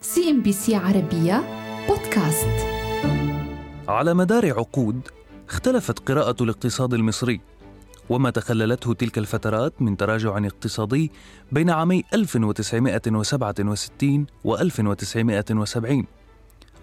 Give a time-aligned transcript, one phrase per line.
[0.00, 1.44] CNBC عربية
[1.88, 2.48] بودكاست.
[3.88, 5.00] على مدار عقود
[5.48, 7.40] اختلفت قراءة الاقتصاد المصري
[8.08, 11.10] وما تخللته تلك الفترات من تراجع اقتصادي
[11.52, 16.06] بين عامي 1967 و 1970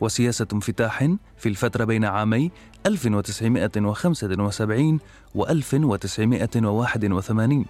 [0.01, 1.03] وسياسة انفتاح
[1.37, 2.51] في الفترة بين عامي
[2.85, 4.99] 1975
[5.35, 7.65] و 1981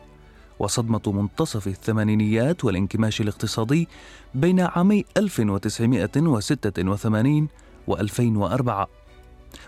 [0.59, 3.87] وصدمة منتصف الثمانينيات والانكماش الاقتصادي
[4.33, 7.47] بين عامي 1986
[7.87, 8.87] و 2004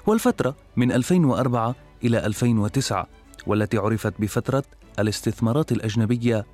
[0.07, 3.07] والفترة من 2004 إلى 2009
[3.47, 4.63] والتي عرفت بفترة
[4.99, 6.45] الاستثمارات الأجنبية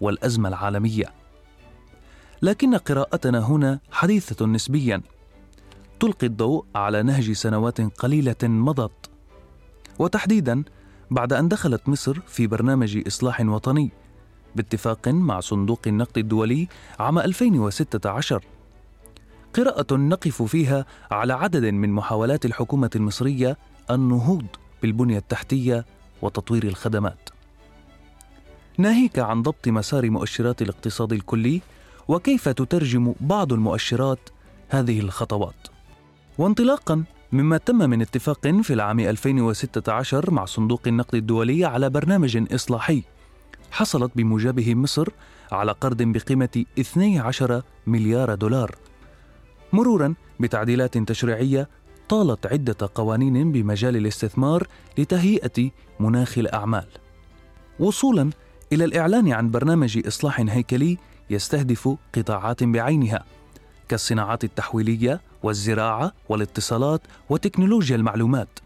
[0.00, 1.06] والأزمة العالمية.
[2.42, 5.02] لكن قراءتنا هنا حديثة نسبيا
[6.00, 9.10] تلقي الضوء على نهج سنوات قليلة مضت.
[9.98, 10.64] وتحديدا
[11.12, 13.90] بعد أن دخلت مصر في برنامج إصلاح وطني
[14.56, 18.44] باتفاق مع صندوق النقد الدولي عام 2016
[19.54, 23.56] قراءة نقف فيها على عدد من محاولات الحكومة المصرية
[23.90, 24.46] النهوض
[24.82, 25.86] بالبنية التحتية
[26.22, 27.28] وتطوير الخدمات.
[28.78, 31.60] ناهيك عن ضبط مسار مؤشرات الاقتصاد الكلي
[32.08, 34.28] وكيف تترجم بعض المؤشرات
[34.68, 35.68] هذه الخطوات.
[36.38, 43.02] وانطلاقا مما تم من اتفاق في العام 2016 مع صندوق النقد الدولي على برنامج إصلاحي.
[43.70, 45.08] حصلت بموجبه مصر
[45.52, 48.74] على قرض بقيمة 12 مليار دولار.
[49.72, 51.68] مرورا بتعديلات تشريعية
[52.08, 54.66] طالت عدة قوانين بمجال الاستثمار
[54.98, 56.86] لتهيئة مناخ الأعمال.
[57.80, 58.30] وصولا
[58.72, 60.98] إلى الإعلان عن برنامج إصلاح هيكلي
[61.30, 63.24] يستهدف قطاعات بعينها.
[63.88, 68.58] كالصناعات التحويلية والزراعة والاتصالات وتكنولوجيا المعلومات.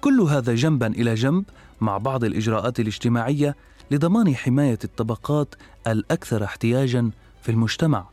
[0.00, 1.44] كل هذا جنبا إلى جنب
[1.80, 3.56] مع بعض الإجراءات الاجتماعية
[3.90, 5.54] لضمان حماية الطبقات
[5.86, 7.10] الأكثر احتياجا
[7.42, 8.06] في المجتمع.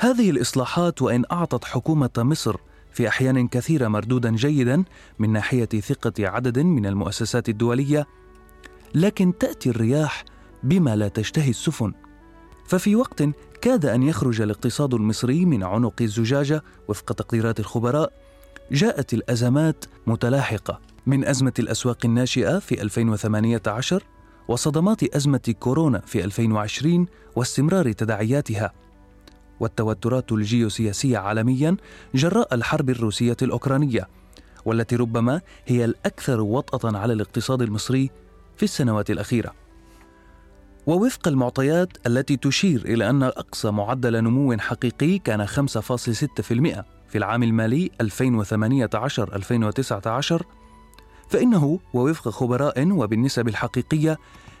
[0.00, 2.56] هذه الإصلاحات وإن أعطت حكومة مصر
[2.92, 4.84] في أحيان كثيرة مردودا جيدا
[5.18, 8.06] من ناحية ثقة عدد من المؤسسات الدولية
[8.94, 10.24] لكن تأتي الرياح
[10.62, 11.92] بما لا تشتهي السفن.
[12.66, 13.22] ففي وقت
[13.60, 18.12] كاد أن يخرج الاقتصاد المصري من عنق الزجاجة وفق تقديرات الخبراء
[18.72, 20.80] جاءت الأزمات متلاحقة.
[21.06, 24.02] من أزمة الأسواق الناشئة في 2018
[24.48, 27.06] وصدمات أزمة كورونا في 2020
[27.36, 28.72] واستمرار تداعياتها.
[29.60, 31.76] والتوترات الجيوسياسية عالميا
[32.14, 34.08] جراء الحرب الروسية الأوكرانية
[34.64, 38.10] والتي ربما هي الأكثر وطأة على الاقتصاد المصري
[38.56, 39.65] في السنوات الأخيرة.
[40.86, 45.52] ووفق المعطيات التي تشير إلى أن أقصى معدل نمو حقيقي كان 5.6%
[47.08, 50.42] في العام المالي 2018-2019
[51.28, 54.18] فإنه ووفق خبراء وبالنسب الحقيقية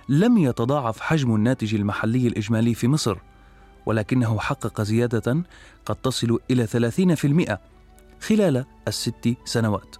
[0.08, 3.18] لم يتضاعف حجم الناتج المحلي الإجمالي في مصر
[3.86, 5.42] ولكنه حقق زيادة
[5.86, 6.66] قد تصل إلى
[8.20, 9.96] 30% خلال الست سنوات.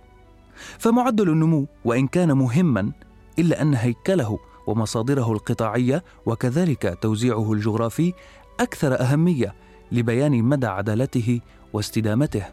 [0.78, 2.92] فمعدل النمو وإن كان مهما
[3.38, 8.12] إلا أن هيكله ومصادره القطاعية وكذلك توزيعه الجغرافي
[8.60, 9.54] أكثر أهمية
[9.93, 11.41] لبيان مدى عدالته
[11.72, 12.44] واستدامته.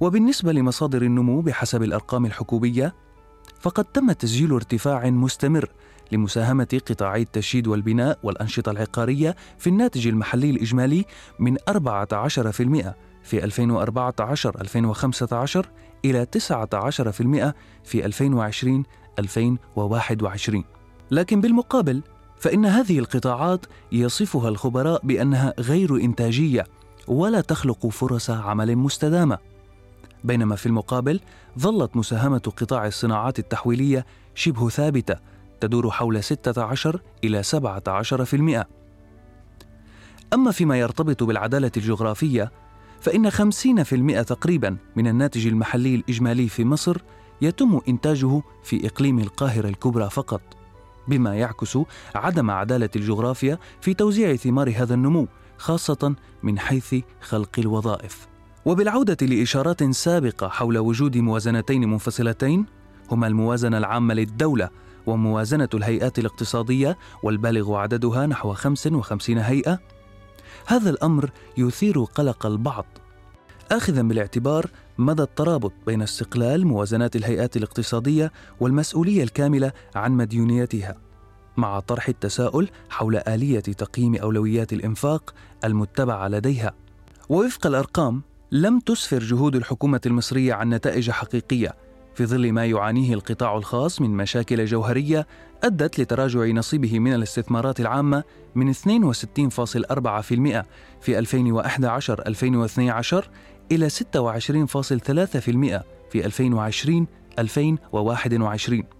[0.00, 2.94] وبالنسبة لمصادر النمو بحسب الأرقام الحكومية
[3.60, 5.70] فقد تم تسجيل ارتفاع مستمر
[6.12, 11.04] لمساهمة قطاعي التشييد والبناء والأنشطة العقارية في الناتج المحلي الإجمالي
[11.38, 11.62] من 14%
[13.22, 13.40] في
[15.62, 15.66] 2014-2015
[16.04, 17.52] إلى 19%
[17.84, 18.84] في 2020
[19.18, 20.64] 2021
[21.10, 22.02] لكن بالمقابل
[22.36, 26.64] فإن هذه القطاعات يصفها الخبراء بأنها غير إنتاجية
[27.08, 29.38] ولا تخلق فرص عمل مستدامة
[30.24, 31.20] بينما في المقابل
[31.58, 35.16] ظلت مساهمة قطاع الصناعات التحويلية شبه ثابتة
[35.60, 38.64] تدور حول 16 إلى 17%.
[40.34, 42.52] أما فيما يرتبط بالعدالة الجغرافية
[43.00, 47.02] فإن 50% تقريبا من الناتج المحلي الإجمالي في مصر
[47.40, 50.42] يتم إنتاجه في إقليم القاهرة الكبرى فقط
[51.08, 51.78] بما يعكس
[52.14, 58.28] عدم عدالة الجغرافيا في توزيع ثمار هذا النمو خاصة من حيث خلق الوظائف.
[58.64, 62.66] وبالعودة لإشارات سابقة حول وجود موازنتين منفصلتين
[63.10, 64.70] هما الموازنة العامة للدولة
[65.06, 69.78] وموازنة الهيئات الاقتصادية والبالغ عددها نحو 55 هيئة.
[70.66, 72.86] هذا الأمر يثير قلق البعض.
[73.72, 80.94] آخذا بالاعتبار مدى الترابط بين استقلال موازنات الهيئات الاقتصادية والمسؤولية الكاملة عن مديونيتها
[81.56, 85.34] مع طرح التساؤل حول آلية تقييم أولويات الإنفاق
[85.64, 86.74] المتبعة لديها.
[87.28, 88.22] ووفق الأرقام
[88.52, 91.74] لم تسفر جهود الحكومة المصرية عن نتائج حقيقية
[92.14, 95.26] في ظل ما يعانيه القطاع الخاص من مشاكل جوهرية
[95.64, 98.78] أدت لتراجع نصيبه من الاستثمارات العامة من 62.4%
[101.00, 101.22] في
[103.22, 103.24] 2011-2012
[103.72, 103.92] إلى 26.3%
[106.10, 107.06] في
[108.92, 108.96] 2020-2021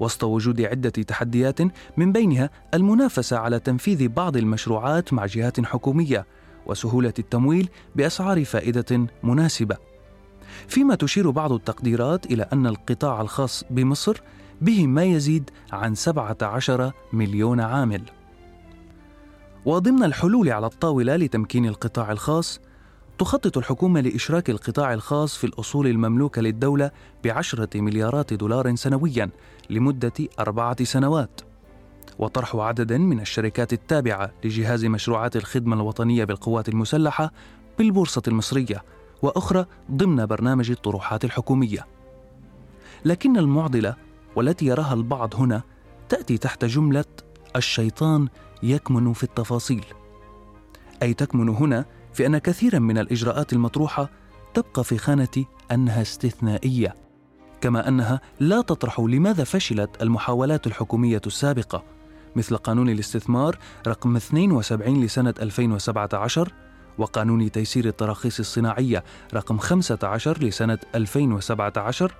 [0.00, 1.60] وسط وجود عدة تحديات
[1.96, 6.26] من بينها المنافسة على تنفيذ بعض المشروعات مع جهات حكومية
[6.66, 9.76] وسهولة التمويل بأسعار فائدة مناسبة.
[10.68, 14.20] فيما تشير بعض التقديرات إلى أن القطاع الخاص بمصر
[14.60, 18.02] به ما يزيد عن 17 مليون عامل.
[19.64, 22.60] وضمن الحلول على الطاولة لتمكين القطاع الخاص
[23.18, 26.90] تخطط الحكومة لإشراك القطاع الخاص في الأصول المملوكة للدولة
[27.24, 29.30] بعشرة مليارات دولار سنويا
[29.70, 31.40] لمدة أربعة سنوات.
[32.18, 37.32] وطرح عدد من الشركات التابعة لجهاز مشروعات الخدمة الوطنية بالقوات المسلحة
[37.78, 38.82] بالبورصة المصرية
[39.22, 41.86] وأخرى ضمن برنامج الطروحات الحكومية.
[43.04, 43.96] لكن المعضلة
[44.36, 45.62] والتي يراها البعض هنا
[46.08, 47.04] تأتي تحت جملة
[47.56, 48.28] الشيطان
[48.62, 49.84] يكمن في التفاصيل.
[51.02, 51.84] أي تكمن هنا
[52.14, 54.10] في أن كثيرا من الإجراءات المطروحة
[54.54, 56.94] تبقى في خانة أنها استثنائية
[57.60, 61.84] كما أنها لا تطرح لماذا فشلت المحاولات الحكومية السابقة
[62.36, 66.52] مثل قانون الاستثمار رقم 72 لسنة 2017
[66.98, 72.14] وقانون تيسير التراخيص الصناعية رقم 15 لسنة 2017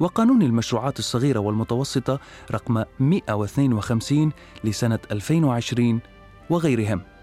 [0.00, 2.20] وقانون المشروعات الصغيرة والمتوسطة
[2.50, 4.32] رقم 152
[4.64, 6.00] لسنة 2020
[6.50, 7.15] وغيرهم.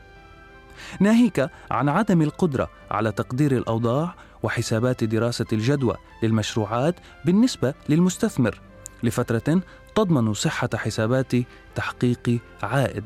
[1.00, 8.62] ناهيك عن عدم القدرة على تقدير الأوضاع وحسابات دراسة الجدوى للمشروعات بالنسبة للمستثمر
[9.04, 9.62] لفترة
[9.96, 11.32] تضمن صحة حسابات
[11.76, 13.06] تحقيق عائد.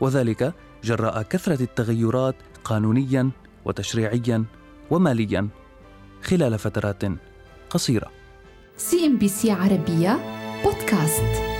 [0.00, 0.54] وذلك
[0.84, 3.30] جراء كثرة التغيرات قانونيا
[3.64, 4.44] وتشريعيا
[4.90, 5.48] وماليا
[6.22, 7.02] خلال فترات
[7.70, 8.10] قصيرة.
[8.76, 10.18] CNBC عربية
[10.64, 11.54] بودكاست.